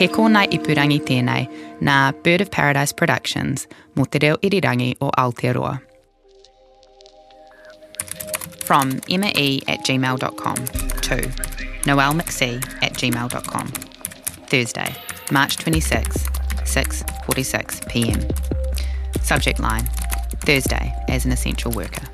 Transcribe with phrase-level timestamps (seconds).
[0.00, 1.42] He kōna ipurangi tēnei
[1.84, 3.66] nā Bird of Paradise Productions
[3.98, 5.74] mō te reo irirangi o Aotearoa.
[8.64, 10.56] From emma e at gmail.com
[11.02, 11.18] to
[11.84, 13.66] Noelle McSee at gmail.com.
[14.48, 14.94] Thursday,
[15.30, 16.24] March 26,
[16.64, 18.26] 6.46 p.m.
[19.22, 19.84] Subject line,
[20.46, 22.06] Thursday as an essential worker.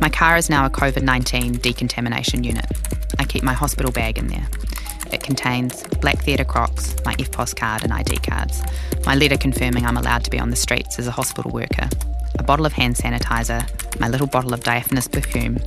[0.00, 2.64] My car is now a COVID-19 decontamination unit.
[3.18, 4.48] I keep my hospital bag in there.
[5.12, 8.62] It contains black theatre crocs, my EFTPOS card and ID cards,
[9.06, 11.88] my letter confirming I'm allowed to be on the streets as a hospital worker,
[12.38, 13.62] a bottle of hand sanitizer,
[14.00, 15.58] my little bottle of diaphanous perfume,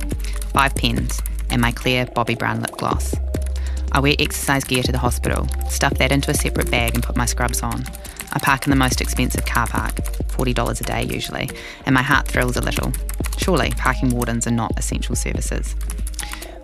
[0.52, 3.14] five pens, and my clear Bobbi Brown lip gloss.
[3.92, 7.16] I wear exercise gear to the hospital, stuff that into a separate bag and put
[7.16, 7.84] my scrubs on.
[8.32, 11.50] I park in the most expensive car park, $40 a day usually,
[11.84, 12.92] and my heart thrills a little.
[13.36, 15.76] Surely parking wardens are not essential services.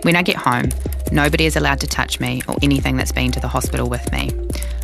[0.03, 0.69] When I get home,
[1.11, 4.31] nobody is allowed to touch me or anything that's been to the hospital with me.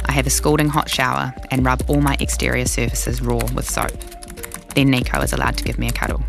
[0.06, 3.92] I have a scalding hot shower and rub all my exterior surfaces raw with soap.
[4.74, 6.20] Then Nico is allowed to give me a cuddle.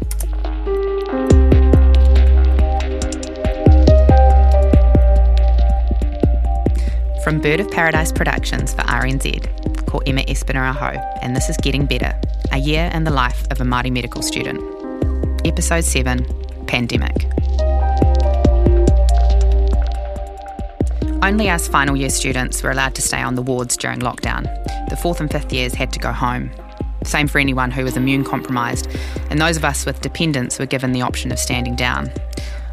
[7.24, 12.14] From Bird of Paradise Productions for RNZ, called Emma Espinaraho, and this is Getting Better,
[12.52, 14.62] a year in the life of a Māori medical student.
[15.44, 16.24] Episode 7,
[16.68, 17.26] Pandemic.
[21.22, 24.44] Only us final year students were allowed to stay on the wards during lockdown.
[24.90, 26.52] The fourth and fifth years had to go home.
[27.04, 28.88] Same for anyone who was immune compromised,
[29.30, 32.12] and those of us with dependents were given the option of standing down.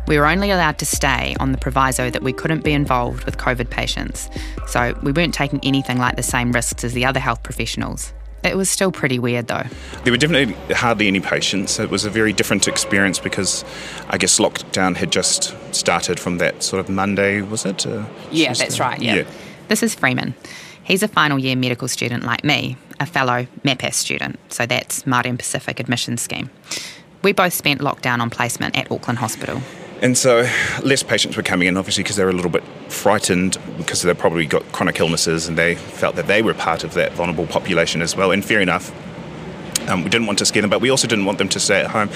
[0.08, 3.38] We were only allowed to stay on the proviso that we couldn't be involved with
[3.38, 4.28] COVID patients,
[4.66, 8.12] so we weren't taking anything like the same risks as the other health professionals.
[8.44, 9.64] It was still pretty weird though.
[10.04, 11.78] There were definitely hardly any patients.
[11.78, 13.64] It was a very different experience because
[14.08, 17.86] I guess lockdown had just started from that sort of Monday, was it?
[17.86, 18.64] Uh, Yeah, Tuesday?
[18.64, 19.00] that's right.
[19.00, 19.24] Yeah.
[19.68, 20.34] This is Freeman.
[20.82, 25.26] He's a final year medical student like me, a fellow MAPAS student, so that's Māori
[25.26, 26.50] and Pacific Admission Scheme.
[27.22, 29.62] We both spent lockdown on placement at Auckland Hospital.
[30.02, 30.48] And so
[30.82, 34.12] less patients were coming in, obviously, because they were a little bit frightened because they
[34.12, 38.02] probably got chronic illnesses and they felt that they were part of that vulnerable population
[38.02, 38.32] as well.
[38.32, 38.92] And fair enough,
[39.88, 41.80] um, we didn't want to scare them, but we also didn't want them to stay
[41.80, 42.10] at home.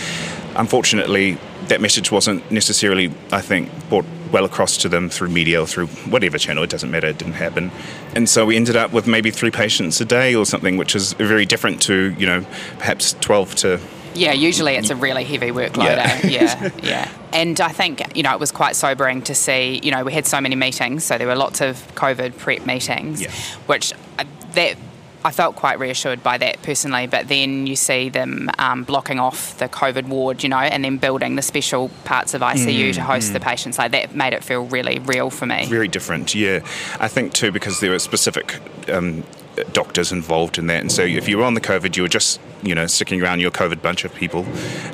[0.57, 1.39] Unfortunately,
[1.69, 5.87] that message wasn't necessarily, I think, brought well across to them through media or through
[5.87, 6.65] whatever channel.
[6.65, 7.07] It doesn't matter.
[7.07, 7.71] It didn't happen,
[8.15, 11.13] and so we ended up with maybe three patients a day or something, which is
[11.15, 12.45] very different to you know
[12.79, 13.81] perhaps twelve to
[14.17, 15.97] Yeah, usually it's a really heavy workload.
[15.97, 16.21] Yeah.
[16.23, 16.29] eh?
[16.29, 17.11] yeah, yeah.
[17.33, 20.27] And I think, you know, it was quite sobering to see, you know, we had
[20.27, 23.31] so many meetings, so there were lots of COVID prep meetings, Yeah.
[23.67, 24.77] which uh, that
[25.25, 27.09] I felt quite reassured by that personally.
[27.09, 30.99] But then you see them um, blocking off the COVID ward, you know, and then
[30.99, 33.77] building the special parts of ICU to host the patients.
[33.77, 35.67] Like that made it feel really real for me.
[35.67, 36.61] Very different, yeah.
[37.01, 39.25] I think too because there were specific um,
[39.73, 42.41] doctors involved in that, and so if you were on the COVID, you were just
[42.63, 44.45] you know sticking around your COVID bunch of people,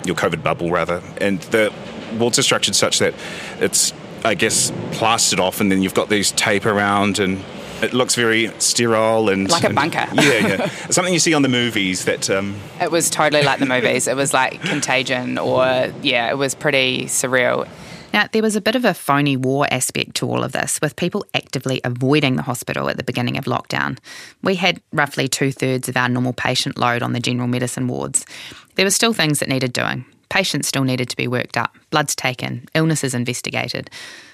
[0.04, 1.72] your COVID bubble rather, and the
[2.18, 3.14] wards are structured such that
[3.60, 3.92] it's
[4.24, 7.42] I guess plastered off, and then you've got these tape around and.
[7.82, 10.06] It looks very sterile and Like a and- bunker.
[10.14, 10.66] Yeah, yeah.
[10.90, 14.06] Something you see on the movies that um, It was totally like the movies.
[14.06, 15.64] It was like Contagion, or
[16.00, 17.66] yeah, it was pretty surreal.
[18.12, 20.96] Now, there was a bit of a phony war aspect to all of this, with
[20.96, 23.98] people actively avoiding the hospital at the beginning of lockdown.
[24.42, 28.26] We had roughly two thirds of our normal patient load on the general medicine wards.
[28.74, 30.04] There were still things that needed doing.
[30.28, 33.90] Patients still needed to be worked up, bloods taken, illnesses investigated,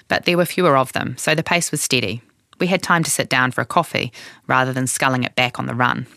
[0.07, 2.21] but there were fewer of them, so the pace was steady.
[2.59, 4.11] We had time to sit down for a coffee
[4.47, 6.07] rather than sculling it back on the run.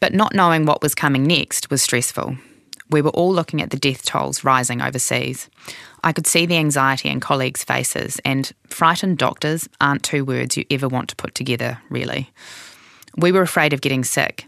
[0.00, 2.36] But not knowing what was coming next was stressful.
[2.90, 5.48] We were all looking at the death tolls rising overseas.
[6.02, 10.64] I could see the anxiety in colleagues' faces, and frightened doctors aren't two words you
[10.70, 12.30] ever want to put together, really.
[13.16, 14.46] We were afraid of getting sick,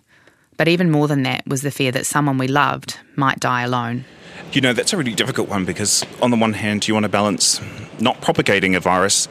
[0.56, 4.04] but even more than that was the fear that someone we loved might die alone.
[4.52, 7.10] You know, that's a really difficult one because, on the one hand, you want to
[7.10, 7.60] balance
[8.00, 9.28] not propagating a virus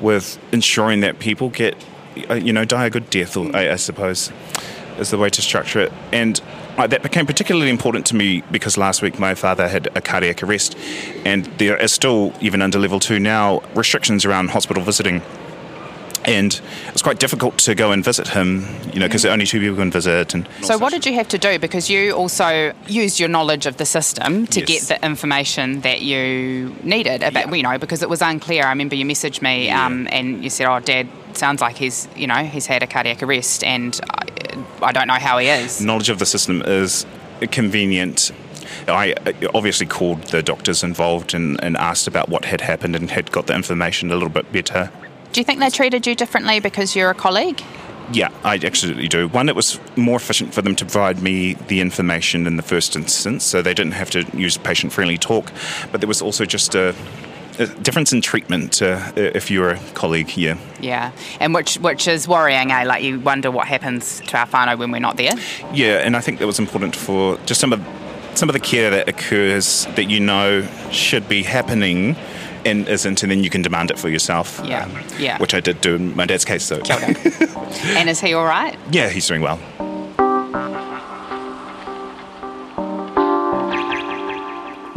[0.00, 1.74] with ensuring that people get,
[2.30, 4.32] uh, you know, die a good death, I, I suppose,
[4.98, 5.92] is the way to structure it.
[6.12, 6.40] And
[6.78, 10.44] Uh, that became particularly important to me because last week my father had a cardiac
[10.44, 10.76] arrest,
[11.24, 15.20] and there is still, even under level two now, restrictions around hospital visiting.
[16.24, 19.30] And it's quite difficult to go and visit him, you know, because mm.
[19.30, 20.34] only two people can visit.
[20.34, 21.58] And So, what did you have to do?
[21.58, 24.66] Because you also used your knowledge of the system to Yes.
[24.68, 27.54] get the information that you needed about, Yeah.
[27.54, 28.64] you know, because it was unclear.
[28.66, 32.26] I remember you messaged me um, and you said, "Oh, Dad, sounds like he's, you
[32.26, 34.24] know, he's had a cardiac arrest, and uh,
[34.82, 37.06] I, don't know how he is." knowledge of the system is
[37.50, 38.32] convenient.
[38.86, 43.10] I uh, obviously called the doctors involved and, and asked about what had happened and
[43.10, 44.90] had got the information a little bit better.
[45.32, 47.62] Do you think they treated you differently because you're a colleague?
[48.10, 49.28] Yeah, I absolutely do.
[49.28, 52.96] One, it was more efficient for them to provide me the information in the first
[52.96, 55.52] instance, so they didn't have to use patient friendly talk.
[55.92, 56.94] But there was also just a
[57.66, 60.56] difference in treatment uh, if you're a colleague here.
[60.80, 62.84] Yeah, and which which is worrying, eh?
[62.84, 65.34] Like you wonder what happens to our whānau when we're not there.
[65.72, 67.84] Yeah, and I think that was important for just some of
[68.34, 72.16] some of the care that occurs that you know should be happening
[72.64, 74.60] and isn't, and then you can demand it for yourself.
[74.64, 74.88] Yeah,
[75.18, 75.38] yeah.
[75.38, 76.82] Which I did do in my dad's case, though.
[77.96, 78.76] And is he all right?
[78.90, 79.58] yeah, he's doing well.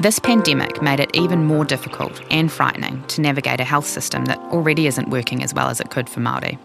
[0.02, 4.40] This pandemic made it even more difficult and frightening to navigate a health system that
[4.52, 6.58] already isn't working as well as it could for Māori.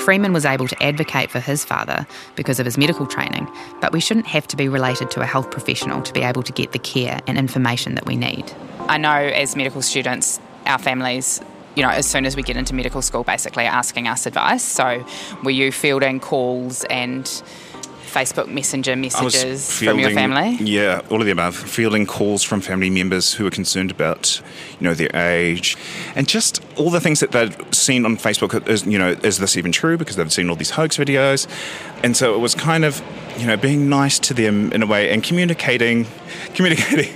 [0.00, 3.46] Freeman was able to advocate for his father because of his medical training,
[3.82, 6.50] but we shouldn't have to be related to a health professional to be able to
[6.50, 8.50] get the care and information that we need.
[8.88, 11.42] I know as medical students, our families,
[11.76, 14.64] you know, as soon as we get into medical school, basically asking us advice.
[14.64, 15.04] So
[15.44, 17.26] were you fielding calls and
[18.12, 20.56] Facebook Messenger messages from your family?
[20.60, 21.56] Yeah, all of the above.
[21.56, 24.42] Fielding calls from family members who are concerned about,
[24.78, 25.76] you know, their age,
[26.14, 28.66] and just all the things that they'd seen on Facebook.
[28.68, 29.96] Is you know, is this even true?
[29.96, 31.46] Because they've seen all these hoax videos,
[32.02, 33.02] and so it was kind of,
[33.38, 36.06] you know, being nice to them in a way and communicating,
[36.54, 37.10] communicating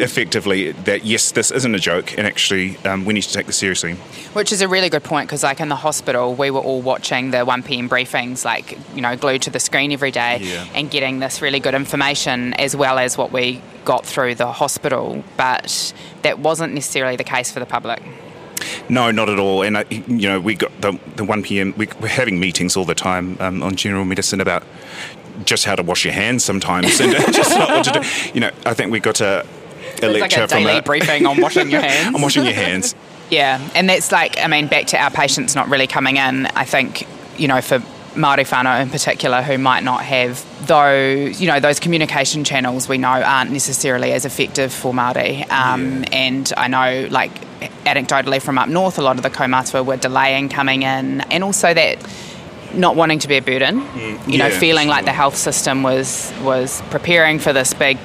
[0.00, 3.56] effectively that yes, this isn't a joke, and actually um, we need to take this
[3.56, 3.94] seriously.
[4.32, 7.30] Which is a really good point because, like in the hospital, we were all watching
[7.30, 10.66] the 1 pm briefings, like, you know, glued to the screen every day Yeah.
[10.74, 15.22] and getting this really good information as well as what we got through the hospital.
[15.36, 15.92] But
[16.22, 18.00] that wasn't necessarily the case for the public.
[18.88, 19.62] No, not at all.
[19.62, 21.74] And uh, you know, we got the the one p.m.
[21.76, 24.64] We, we're having meetings all the time um, on general medicine about
[25.44, 28.30] just how to wash your hands sometimes, and just not what to do.
[28.34, 29.40] You know, I think we got a,
[30.02, 32.14] a was like lecture a from daily a, briefing on washing your hands.
[32.14, 32.94] on washing your hands.
[33.30, 36.46] Yeah, and that's like, I mean, back to our patients not really coming in.
[36.46, 37.06] I think,
[37.38, 37.78] you know, for
[38.14, 42.98] Māori whānau in particular, who might not have those, you know, those communication channels we
[42.98, 45.50] know aren't necessarily as effective for Māori.
[45.50, 47.32] Um, And I know, like,
[47.84, 51.72] anecdotally from up north, a lot of the kaumatua were delaying coming in, and also
[51.74, 51.98] that
[52.74, 53.80] not wanting to be a burden,
[54.26, 57.98] you know, yeah, feeling like the health system was was preparing for this big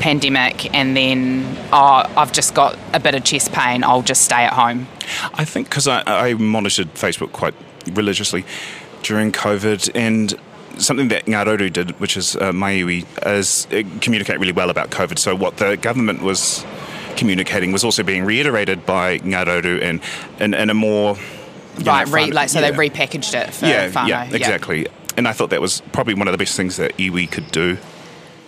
[0.00, 4.44] pandemic, and then oh, I've just got a bit of chest pain, I'll just stay
[4.44, 4.88] at home.
[5.34, 7.54] I think because I, I monitored Facebook quite
[7.92, 8.44] religiously
[9.02, 10.34] during COVID, and
[10.78, 15.18] something that Ngaroru did, which is uh, Maiui, is uh, communicate really well about COVID.
[15.18, 16.64] So what the government was
[17.16, 20.00] communicating was also being reiterated by Ngaroru and
[20.38, 21.16] in, in a more
[21.78, 22.70] you know, right, re, fun- like so yeah.
[22.70, 24.08] they repackaged it for yeah, whānau.
[24.08, 24.86] yeah, exactly.
[25.16, 27.78] And I thought that was probably one of the best things that iwi could do.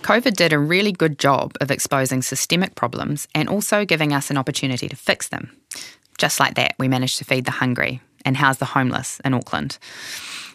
[0.01, 4.37] COVID did a really good job of exposing systemic problems and also giving us an
[4.37, 5.55] opportunity to fix them.
[6.17, 9.77] Just like that, we managed to feed the hungry and house the homeless in Auckland.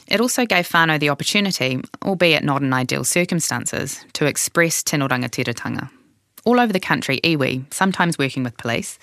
[0.06, 5.90] It also gave whānau the opportunity, albeit not in ideal circumstances, to express tino rangatiratanga.
[6.48, 8.98] All over the country, iwi, sometimes working with police,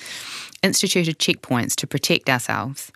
[0.64, 2.92] instituted checkpoints to protect ourselves.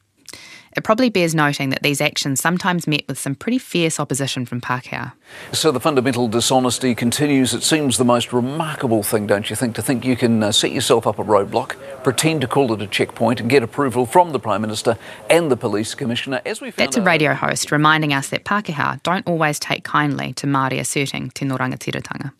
[0.75, 4.59] It probably bears noting that these actions sometimes met with some pretty fierce opposition from
[4.59, 5.11] Pākehā.
[5.51, 7.53] So the fundamental dishonesty continues.
[7.53, 10.71] It seems the most remarkable thing, don't you think, to think you can uh, set
[10.71, 14.39] yourself up a roadblock, pretend to call it a checkpoint, and get approval from the
[14.39, 14.97] Prime Minister
[15.29, 16.41] and the Police Commissioner.
[16.43, 20.33] As we found That's a radio host reminding us that Pākehā don't always take kindly
[20.33, 22.31] to Māori asserting tino rangatiratanga.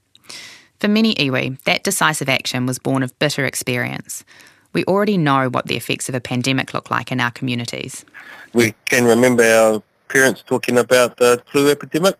[0.80, 4.24] For many iwi, that decisive action was born of bitter experience.
[4.72, 8.06] We already know what the effects of a pandemic look like in our communities.
[8.54, 12.16] we can remember our parents talking about the flu epidemic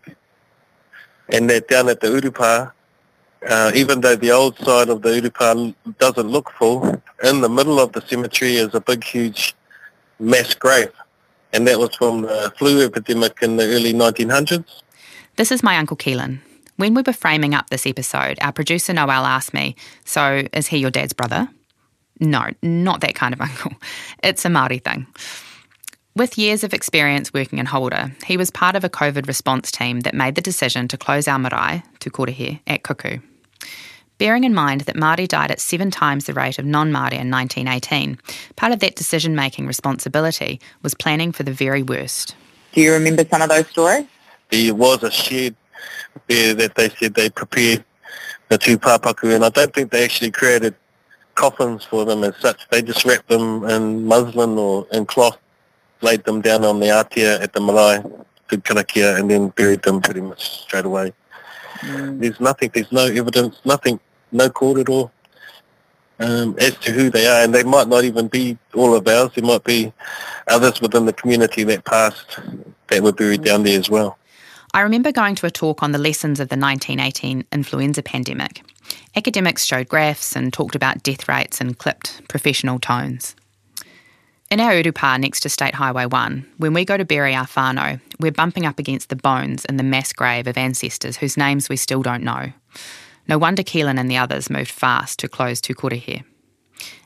[1.30, 2.72] and that down at the Urupa,
[3.48, 7.80] uh, even though the old side of the Urupa doesn't look full, in the middle
[7.80, 9.54] of the cemetery is a big, huge
[10.18, 10.92] mass grave.
[11.52, 14.82] And that was from the flu epidemic in the early 1900s.
[15.36, 16.40] This is my Uncle Keelan.
[16.76, 20.78] When we were framing up this episode, our producer Noel asked me, So, is he
[20.78, 21.48] your dad's brother?
[22.20, 23.72] No, not that kind of uncle.
[24.22, 25.06] It's a Māori thing.
[26.16, 30.00] With years of experience working in hauora, he was part of a COVID response team
[30.00, 33.22] that made the decision to close our marae, Tukorehe, at Kuku.
[34.18, 37.30] Bearing in mind that Māori died at seven times the rate of non Māori in
[37.30, 38.18] 1918,
[38.56, 42.34] part of that decision making responsibility was planning for the very worst.
[42.72, 44.06] Do you remember some of those stories?
[44.50, 45.59] There was a shed there
[46.28, 47.84] that they said they prepared
[48.48, 50.74] the tūpāpaku, and I don't think they actually created
[51.34, 52.68] coffins for them as such.
[52.70, 55.38] They just wrapped them in muslin or in cloth,
[56.02, 58.02] laid them down on the atia at the marae,
[58.48, 61.12] did karakia, and then buried them pretty much straight away.
[61.80, 62.20] Mm.
[62.20, 64.00] There's nothing, there's no evidence, nothing,
[64.32, 65.12] no court at all
[66.20, 69.30] um, as to who they are, and they might not even be all of ours.
[69.34, 69.92] There might be
[70.48, 72.38] others within the community that passed
[72.88, 74.18] that were buried down there as well.
[74.72, 78.62] I remember going to a talk on the lessons of the 1918 influenza pandemic.
[79.16, 83.34] Academics showed graphs and talked about death rates in clipped professional tones.
[84.48, 88.00] In our urupa next to State Highway 1, when we go to bury our whānau,
[88.20, 91.76] we're bumping up against the bones in the mass grave of ancestors whose names we
[91.76, 92.52] still don't know.
[93.26, 96.22] No wonder Keelan and the others moved fast to close Tukorehe.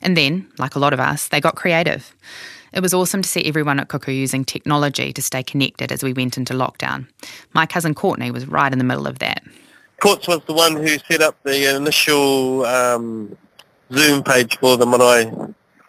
[0.02, 2.14] And then, like a lot of us, they got creative.
[2.74, 6.12] It was awesome to see everyone at Kuku using technology to stay connected as we
[6.12, 7.06] went into lockdown.
[7.52, 9.44] My cousin Courtney was right in the middle of that.
[10.00, 13.36] Courts was the one who set up the initial um,
[13.92, 15.32] Zoom page for them, marae.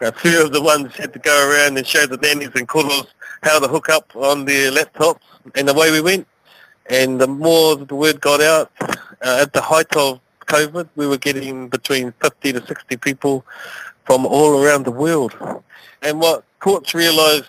[0.02, 3.08] A few of the ones had to go around and show the nannies and koros
[3.42, 5.22] how to hook up on their laptops,
[5.56, 6.28] and away we went.
[6.86, 11.18] And the more the word got out, uh, at the height of COVID, we were
[11.18, 13.44] getting between 50 to 60 people
[14.06, 15.36] from all around the world.
[16.06, 17.48] And what courts realised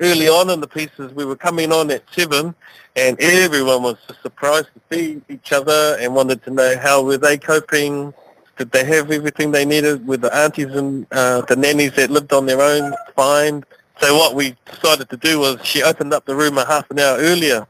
[0.00, 2.54] early on in the pieces, we were coming on at 7
[2.96, 7.18] and everyone was just surprised to see each other and wanted to know how were
[7.18, 8.12] they coping,
[8.56, 12.32] did they have everything they needed, with the aunties and uh, the nannies that lived
[12.32, 13.62] on their own fine.
[14.00, 16.98] So what we decided to do was she opened up the room a half an
[16.98, 17.66] hour earlier.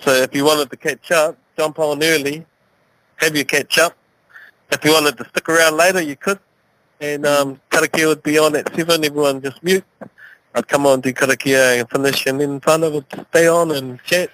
[0.00, 2.46] So if you wanted to catch up, jump on early
[3.20, 3.96] have your catch up.
[4.72, 6.38] If you wanted to stick around later, you could.
[7.00, 9.84] And um, karakia would be on at 7, everyone just mute.
[10.54, 14.30] I'd come on, do karakia and finish, and then whānau would stay on and chat.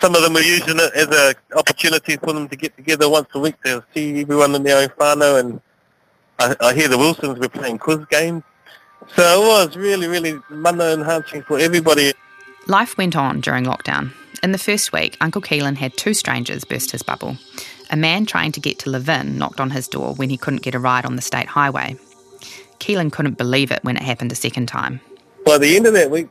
[0.00, 3.28] Some of them were using it as an opportunity for them to get together once
[3.34, 5.40] a week to see everyone in their own whānau.
[5.40, 5.60] And
[6.38, 8.42] I, I hear the Wilsons were playing quiz games.
[9.16, 12.12] So it was really, really mana enhancing for everybody.
[12.66, 14.12] Life went on during lockdown.
[14.42, 17.38] In the first week, Uncle Keelan had two strangers burst his bubble.
[17.90, 20.74] A man trying to get to Levin knocked on his door when he couldn't get
[20.74, 21.96] a ride on the state highway.
[22.80, 25.00] Keelan couldn't believe it when it happened a second time.
[25.44, 26.28] By the end of that week,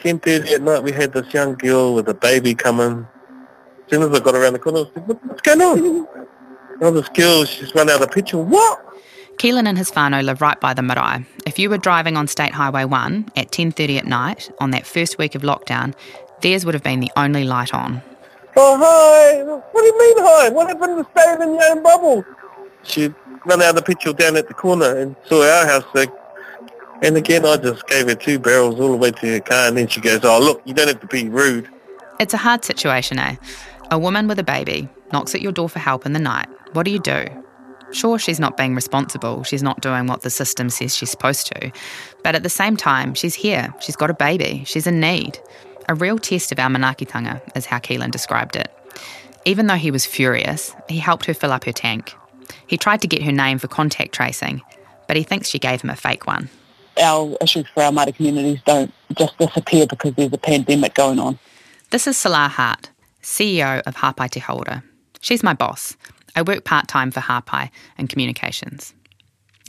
[0.00, 3.06] 10.30 at night, we had this young girl with a baby coming.
[3.84, 6.08] As soon as I got around the corner, I said, what's going on?
[6.82, 8.44] Oh, this girl, she's run out of petrol.
[8.44, 8.82] What?
[9.38, 11.24] Keelan and his whānau live right by the marae.
[11.46, 15.18] If you were driving on State Highway 1 at 10.30 at night on that first
[15.18, 15.94] week of lockdown,
[16.40, 18.02] theirs would have been the only light on.
[18.58, 19.42] Oh, hi.
[19.44, 20.48] What do you mean, hi?
[20.48, 22.24] What happened to staying in your own bubble?
[22.82, 23.12] She
[23.44, 26.06] ran out of the petrol down at the corner and saw our house there.
[27.02, 29.76] And again, I just gave her two barrels all the way to her car, and
[29.76, 31.68] then she goes, oh, look, you don't have to be rude.
[32.18, 33.36] It's a hard situation, eh?
[33.90, 36.48] A woman with a baby knocks at your door for help in the night.
[36.72, 37.26] What do you do?
[37.92, 39.44] Sure, she's not being responsible.
[39.44, 41.70] She's not doing what the system says she's supposed to.
[42.24, 43.72] But at the same time, she's here.
[43.80, 44.64] She's got a baby.
[44.64, 45.38] She's in need.
[45.88, 48.72] A real test of our manakitanga, is how Keelan described it.
[49.44, 52.12] Even though he was furious, he helped her fill up her tank.
[52.66, 54.62] He tried to get her name for contact tracing,
[55.06, 56.48] but he thinks she gave him a fake one.
[57.00, 61.38] Our issues for our Māori communities don't just disappear because there's a pandemic going on.
[61.90, 62.90] This is Selah Hart,
[63.22, 64.82] CEO of Hapai Te Hauora.
[65.20, 65.96] She's my boss.
[66.34, 68.92] I work part time for Hapai and communications.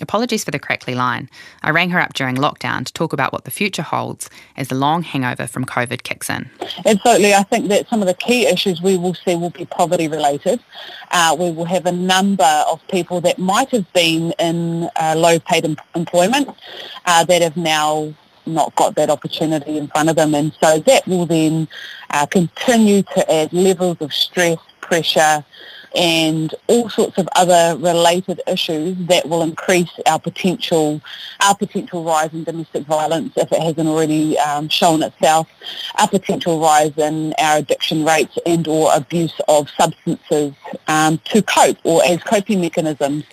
[0.02, 1.30] Apologies for the crackly line.
[1.64, 4.76] I rang her up during lockdown to talk about what the future holds as the
[4.76, 6.50] long hangover from COVID kicks in.
[6.86, 7.34] Absolutely.
[7.34, 10.60] I think that some of the key issues we will see will be poverty related.
[11.12, 15.40] Uh, we will have a number of people that might have been in uh, low
[15.40, 16.50] paid em- employment
[17.06, 18.14] uh, that have now
[18.46, 20.34] not got that opportunity in front of them.
[20.34, 21.68] And so that will then
[22.12, 25.44] uh, continue to add levels of stress, pressure,
[25.98, 31.02] and all sorts of other related issues that will increase our potential
[31.42, 35.48] our potential rise in domestic violence if it hasn't already um, shown itself,
[36.00, 40.54] our potential rise in our addiction rates and or abuse of substances
[40.88, 43.24] um, to cope or as coping mechanisms.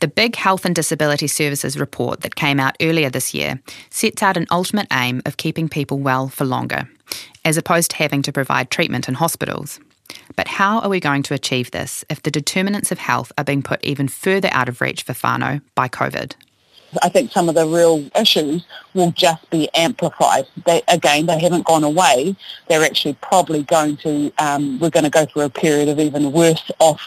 [0.00, 3.60] The Big Health and Disability Services report that came out earlier this year
[3.90, 6.88] sets out an ultimate aim of keeping people well for longer,
[7.44, 9.78] as opposed to having to provide treatment in hospitals.
[10.36, 13.62] But how are we going to achieve this if the determinants of health are being
[13.62, 16.34] put even further out of reach for whānau by COVID?
[17.02, 20.46] I think some of the real issues will just be amplified.
[20.66, 22.36] They, again, they haven't gone away.
[22.68, 26.32] They're actually probably going to, um, we're going to go through a period of even
[26.32, 27.00] worse off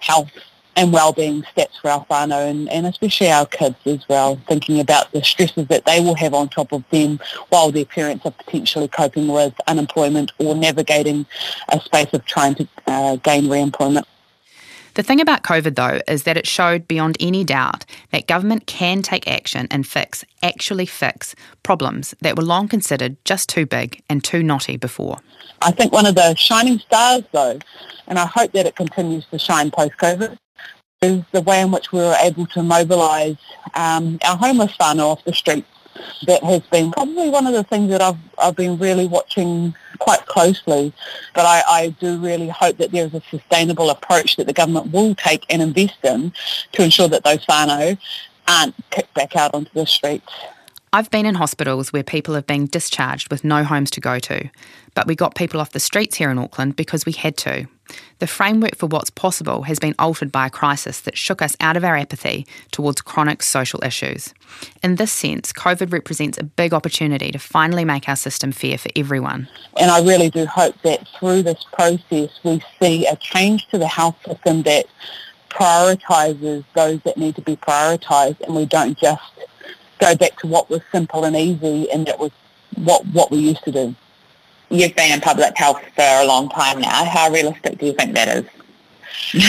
[0.00, 0.30] health
[0.76, 5.10] and well-being stats for our whānau and, and especially our kids as well, thinking about
[5.12, 8.88] the stresses that they will have on top of them while their parents are potentially
[8.88, 11.26] coping with unemployment or navigating
[11.70, 14.06] a space of trying to uh, gain re-employment.
[14.94, 19.02] The thing about COVID, though, is that it showed beyond any doubt that government can
[19.02, 24.22] take action and fix, actually fix, problems that were long considered just too big and
[24.24, 25.18] too knotty before.
[25.62, 27.58] I think one of the shining stars, though,
[28.08, 30.36] and I hope that it continues to shine post-COVID,
[31.02, 33.38] is the way in which we were able to mobilise
[33.72, 35.66] um, our homeless whānau off the streets.
[36.26, 40.26] That has been probably one of the things that I've, I've been really watching quite
[40.26, 40.92] closely.
[41.34, 44.92] But I, I do really hope that there is a sustainable approach that the government
[44.92, 46.34] will take and invest in
[46.72, 47.96] to ensure that those whānau
[48.46, 50.30] aren't kicked back out onto the streets.
[50.92, 54.50] I've been in hospitals where people have been discharged with no homes to go to,
[54.94, 57.68] but we got people off the streets here in Auckland because we had to.
[58.18, 61.76] The framework for what's possible has been altered by a crisis that shook us out
[61.76, 64.34] of our apathy towards chronic social issues.
[64.82, 68.90] In this sense, COVID represents a big opportunity to finally make our system fair for
[68.96, 69.48] everyone.
[69.78, 73.86] And I really do hope that through this process we see a change to the
[73.86, 74.86] health system that
[75.50, 79.22] prioritises those that need to be prioritised and we don't just
[80.00, 82.32] go back to what was simple and easy and that was
[82.76, 83.94] what, what we used to do.
[84.70, 87.04] You've been in public health for a long time now.
[87.04, 88.44] How realistic do you think that is?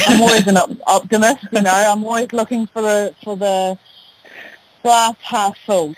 [0.07, 1.71] I'm always an optimist, you know.
[1.71, 3.77] I'm always looking for the for the
[4.81, 5.95] glass half full.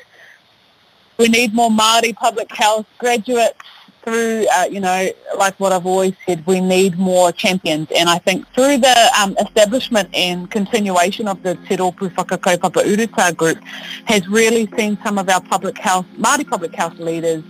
[1.17, 3.59] We need more Māori public health graduates
[4.03, 7.89] through, uh, you know, like what I've always said, we need more champions.
[7.95, 13.35] And I think through the um, establishment and continuation of the Te Rōpū Whakakaupapa Urutā
[13.35, 13.57] group
[14.05, 17.43] has really seen some of our public health, Māori public health leaders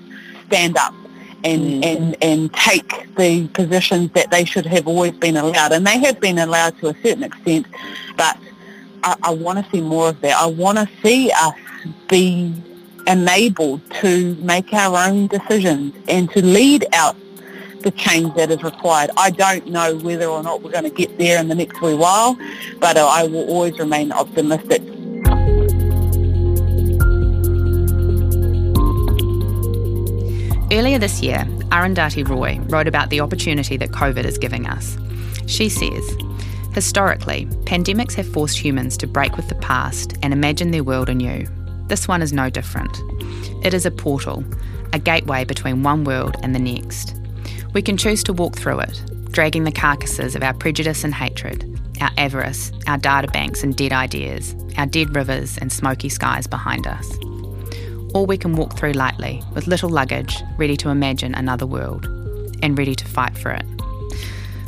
[0.47, 0.93] stand up
[1.43, 1.85] and, mm.
[1.85, 5.71] and, and take the positions that they should have always been allowed.
[5.71, 7.65] And they have been allowed to a certain extent,
[8.15, 8.37] but
[9.03, 10.37] I, I want to see more of that.
[10.37, 11.55] I want to see us
[12.07, 12.53] be
[13.07, 17.15] enabled to make our own decisions and to lead out
[17.81, 19.11] the change that is required.
[19.17, 21.93] I don't know whether or not we're going to get there in the next wee
[21.93, 22.37] while,
[22.79, 24.81] but uh, I will always remain optimistic.
[30.71, 34.97] Earlier this year, Arundhati Roy wrote about the opportunity that COVID is giving us.
[35.45, 36.17] She says,
[36.73, 41.45] Historically, pandemics have forced humans to break with the past and imagine their world anew.
[41.87, 42.97] This one is no different.
[43.65, 44.43] It is a portal,
[44.93, 47.15] a gateway between one world and the next.
[47.73, 51.79] We can choose to walk through it, dragging the carcasses of our prejudice and hatred,
[52.01, 56.87] our avarice, our data banks and dead ideas, our dead rivers and smoky skies behind
[56.87, 57.17] us
[58.13, 62.05] or we can walk through lightly with little luggage, ready to imagine another world
[62.61, 63.65] and ready to fight for it.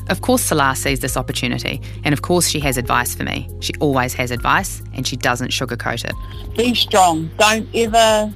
[0.08, 3.50] Of course, Selah sees this opportunity, and of course, she has advice for me.
[3.60, 6.56] She always has advice, and she doesn't sugarcoat it.
[6.56, 7.32] Be strong.
[7.38, 8.32] Don't ever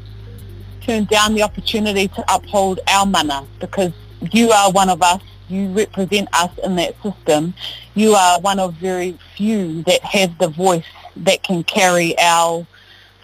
[0.82, 3.94] turn down the opportunity to uphold our mana because
[4.32, 5.22] you are one of us.
[5.48, 7.54] You represent us in that system.
[7.96, 10.86] You are one of very few that have the voice
[11.18, 12.66] that can carry our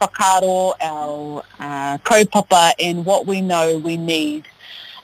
[0.02, 4.46] whakaaro, our uh, kaupapa, and what we know we need,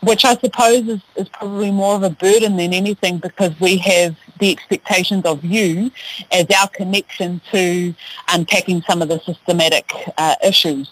[0.01, 4.15] which I suppose is, is probably more of a burden than anything because we have
[4.39, 5.91] the expectations of you
[6.31, 7.93] as our connection to
[8.29, 10.89] unpacking some of the systematic uh, issues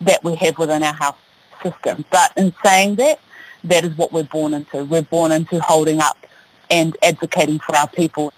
[0.00, 1.18] that we have within our health
[1.62, 2.04] system.
[2.10, 3.20] But in saying that,
[3.64, 4.84] that is what we're born into.
[4.84, 6.16] We're born into holding up
[6.70, 8.31] and advocating for our people.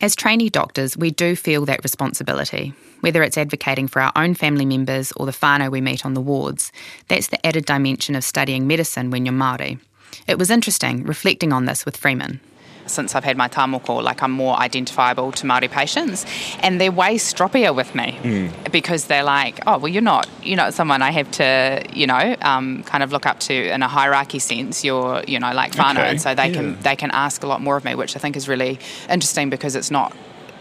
[0.00, 4.64] As trainee doctors, we do feel that responsibility whether it's advocating for our own family
[4.64, 6.72] members or the whānau we meet on the wards.
[7.08, 9.78] That's the added dimension of studying medicine when you're Māori.
[10.26, 12.40] It was interesting reflecting on this with Freeman
[12.90, 16.24] since I've had my tāmoko, like I'm more identifiable to Māori patients,
[16.60, 18.72] and they're way stroppier with me mm.
[18.72, 22.36] because they're like, oh, well, you're not, you're not someone I have to, you know,
[22.42, 24.84] um, kind of look up to in a hierarchy sense.
[24.84, 26.10] You're, you know, like whānau, okay.
[26.10, 26.54] and so they yeah.
[26.54, 29.50] can they can ask a lot more of me, which I think is really interesting
[29.50, 30.14] because it's not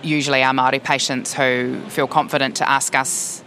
[0.03, 3.43] usually our Māori patients who feel confident to ask us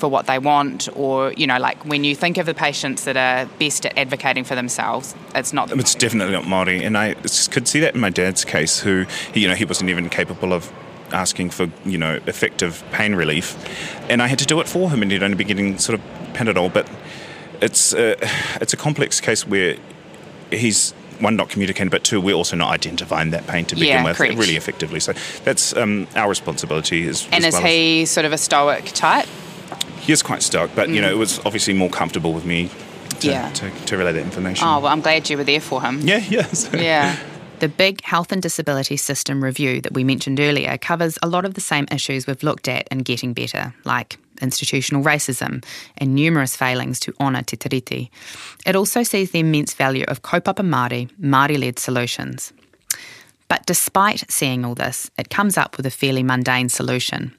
[0.00, 3.16] for what they want or you know like when you think of the patients that
[3.16, 7.14] are best at advocating for themselves it's not it's definitely not Māori and I
[7.50, 10.72] could see that in my dad's case who you know he wasn't even capable of
[11.12, 13.56] asking for you know effective pain relief
[14.08, 16.04] and I had to do it for him and he'd only be getting sort of
[16.32, 16.88] Panadol but
[17.60, 18.16] it's a,
[18.60, 19.76] it's a complex case where
[20.50, 24.04] he's one, not communicating, but two, we're also not identifying that pain to begin yeah,
[24.04, 24.36] with correct.
[24.36, 25.00] really effectively.
[25.00, 25.12] So
[25.44, 27.06] that's um, our responsibility.
[27.06, 29.28] As, and as is well he as, sort of a stoic type?
[30.10, 32.68] He is quite stuck, but you know, it was obviously more comfortable with me
[33.20, 33.30] to, Mm.
[33.30, 33.48] Yeah.
[33.52, 34.66] to, to relay that information.
[34.66, 36.00] Oh, well, I'm glad you were there for him.
[36.00, 36.68] Yeah, yes.
[36.74, 37.16] Yeah.
[37.60, 41.54] The big health and disability system review that we mentioned earlier covers a lot of
[41.54, 45.62] the same issues we've looked at in Getting Better, like institutional racism
[45.98, 48.08] and numerous failings to honour Te Tiriti.
[48.66, 52.52] It also sees the immense value of kaupapa Māori, Māori-led solutions.
[53.48, 57.32] But despite seeing all this, it comes up with a fairly mundane solution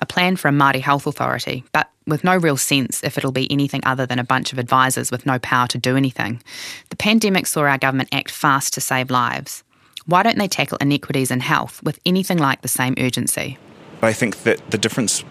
[0.00, 3.50] a plan for a Māori health authority, but with no real sense if it'll be
[3.52, 6.42] anything other than a bunch of advisors with no power to do anything.
[6.90, 9.62] The pandemic saw our government act fast to save lives.
[10.06, 13.58] Why don't they tackle inequities in health with anything like the same urgency?
[14.02, 15.22] I think that the difference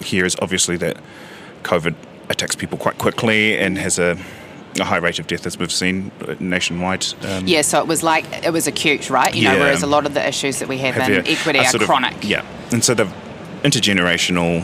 [0.00, 0.96] here is obviously that
[1.64, 1.94] COVID
[2.30, 4.16] attacks people quite quickly and has a,
[4.80, 7.04] a high rate of death, as we've seen uh, nationwide.
[7.22, 9.34] Um, Yeah, so it was like it was acute, right?
[9.34, 11.58] You know, whereas a lot of the issues that we have, have in you- equity
[11.58, 12.16] are sort of- chronic.
[12.22, 13.06] yeah, and so the
[13.62, 14.62] intergenerational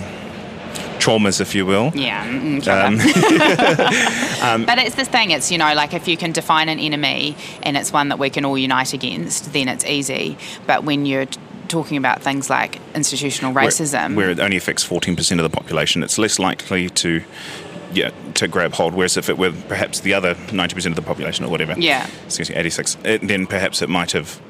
[1.05, 1.93] traumas, if you will.
[1.95, 2.27] Yeah.
[2.27, 6.33] mm, mm, Um, Um, but it's this thing, it's, you know, like if you can
[6.33, 10.37] define an enemy and it's one that we can all unite against, then it's easy.
[10.67, 11.27] But when you're
[11.69, 16.03] talking about things like institutional where- racism, where, it only affects 14% of the population,
[16.03, 17.23] it's less likely to.
[17.93, 18.93] Yeah, to grab hold.
[18.93, 22.09] Whereas if it were perhaps the other 90% of the population or whatever, Yeah.
[22.27, 24.41] excuse me, 86, it, then perhaps it might have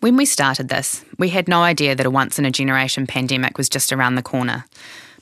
[0.00, 3.56] When we started this, we had no idea that a once in a generation pandemic
[3.56, 4.66] was just around the corner.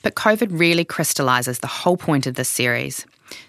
[0.03, 3.05] But COVID really crystallises the whole point of this series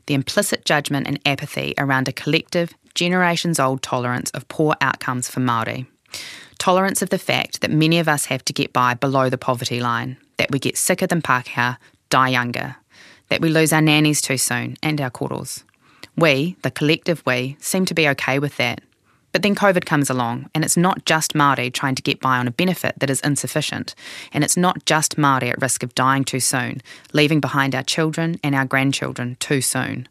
[0.06, 5.40] the implicit judgment and apathy around a collective, generations old tolerance of poor outcomes for
[5.40, 5.86] Māori.
[6.58, 9.80] Tolerance of the fact that many of us have to get by below the poverty
[9.80, 11.78] line, that we get sicker than Pākehā,
[12.10, 12.76] die younger,
[13.28, 15.64] that we lose our nannies too soon and our koros.
[16.16, 18.82] We, the collective we, seem to be okay with that.
[19.32, 22.46] But then COVID comes along, and it's not just Māori trying to get by on
[22.46, 23.94] a benefit that is insufficient,
[24.32, 26.82] and it's not just Māori at risk of dying too soon,
[27.14, 30.06] leaving behind our children and our grandchildren too soon.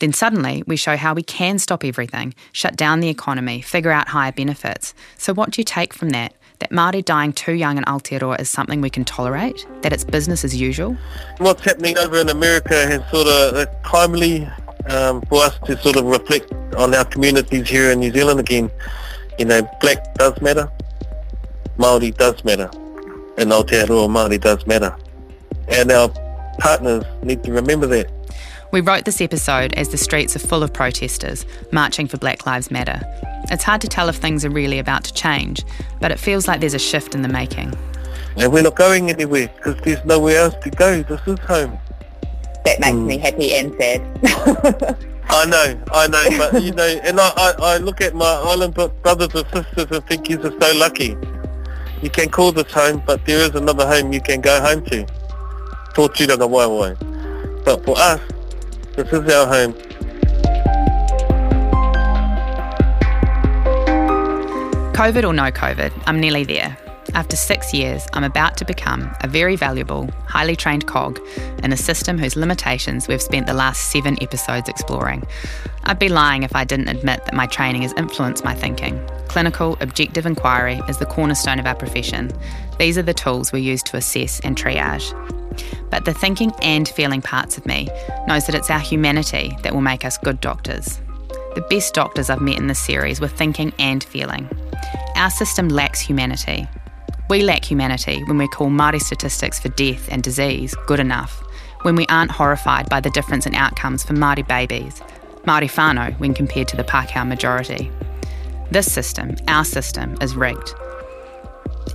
[0.00, 4.08] Then suddenly we show how we can stop everything, shut down the economy, figure out
[4.08, 4.94] higher benefits.
[5.18, 6.34] So what do you take from that?
[6.58, 9.66] That Māori dying too young in Aotearoa is something we can tolerate?
[9.82, 10.96] That it's business as usual?
[11.36, 14.48] What's happening over in America has sort of uh, timely
[14.88, 18.70] um, for us to sort of reflect on our communities here in New Zealand again.
[19.38, 20.70] You know, black does matter,
[21.78, 22.70] Māori does matter,
[23.36, 24.96] and Aotearoa Māori does matter.
[25.68, 26.08] And our
[26.58, 28.10] partners need to remember that.
[28.72, 32.70] We wrote this episode as the streets are full of protesters marching for Black Lives
[32.70, 33.00] Matter.
[33.50, 35.64] It's hard to tell if things are really about to change,
[36.00, 37.72] but it feels like there's a shift in the making.
[38.36, 41.02] And we're not going anywhere because there's nowhere else to go.
[41.02, 41.78] This is home.
[42.66, 43.06] That makes hmm.
[43.06, 44.02] me happy and sad.
[45.28, 48.74] I know, I know, but you know, and I, I, I look at my island
[48.74, 51.16] bro- brothers and sisters and think you are so lucky.
[52.02, 55.04] You can call this home, but there is another home you can go home to.
[55.94, 57.64] Tōtiranga Waiwai.
[57.64, 58.20] But for us,
[58.96, 59.72] this is our home.
[64.92, 66.76] COVID or no COVID, I'm nearly there.
[67.14, 71.18] After six years, I'm about to become a very valuable, highly trained cog
[71.62, 75.24] in a system whose limitations we've spent the last seven episodes exploring.
[75.84, 79.00] I'd be lying if I didn't admit that my training has influenced my thinking.
[79.28, 82.30] Clinical, objective inquiry is the cornerstone of our profession.
[82.78, 85.12] These are the tools we use to assess and triage.
[85.90, 87.88] But the thinking and feeling parts of me
[88.26, 91.00] knows that it's our humanity that will make us good doctors.
[91.54, 94.50] The best doctors I've met in this series were thinking and feeling.
[95.14, 96.68] Our system lacks humanity.
[97.28, 101.42] We lack humanity when we call Māori statistics for death and disease good enough,
[101.82, 105.02] when we aren't horrified by the difference in outcomes for Māori babies,
[105.44, 107.90] Māori whānau when compared to the Pākehā majority.
[108.70, 110.72] This system, our system, is rigged.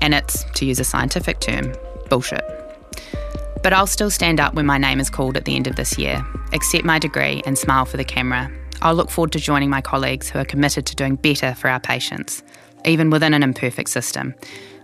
[0.02, 1.74] And it's, to use a scientific term,
[2.10, 2.44] bullshit.
[3.63, 5.98] But I'll still stand up when my name is called at the end of this
[5.98, 8.52] year, accept my degree, and smile for the camera.
[8.82, 11.80] I'll look forward to joining my colleagues who are committed to doing better for our
[11.80, 12.44] patients,
[12.84, 14.34] even within an imperfect system,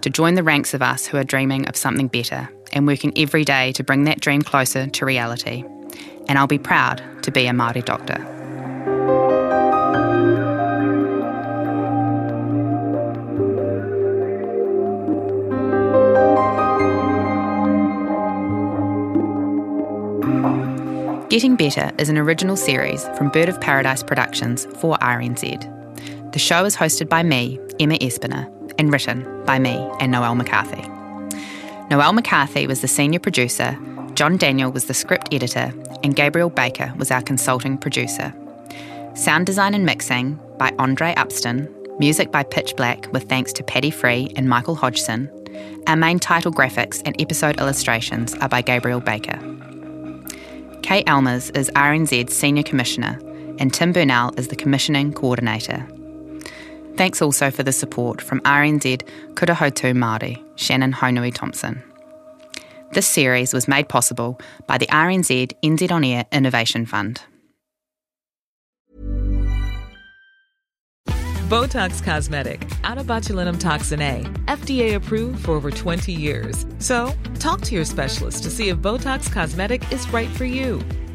[0.01, 3.45] to join the ranks of us who are dreaming of something better and working every
[3.45, 5.63] day to bring that dream closer to reality.
[6.27, 8.25] And I'll be proud to be a Māori doctor.
[21.29, 26.31] Getting Better is an original series from Bird of Paradise Productions for RNZ.
[26.31, 30.87] The show is hosted by me, Emma Espiner, and written by me and Noel McCarthy.
[31.89, 33.77] Noel McCarthy was the senior producer,
[34.13, 35.71] John Daniel was the script editor,
[36.03, 38.33] and Gabriel Baker was our consulting producer.
[39.13, 43.91] Sound design and mixing by Andre Upston, music by Pitch Black with thanks to Paddy
[43.91, 45.31] Free and Michael Hodgson.
[45.87, 49.39] Our main title graphics and episode illustrations are by Gabriel Baker.
[50.81, 53.19] Kate Elmers is RNZ's Senior Commissioner,
[53.59, 55.87] and Tim Burnell is the Commissioning Coordinator.
[56.97, 61.83] Thanks also for the support from RNZ Kaihautū Māori, Shannon Haunui Thompson.
[62.91, 67.21] This series was made possible by the RNZ NZ On Air Innovation Fund.
[71.47, 76.65] Botox Cosmetic, out of botulinum toxin A, FDA approved for over 20 years.
[76.79, 80.81] So, talk to your specialist to see if Botox Cosmetic is right for you.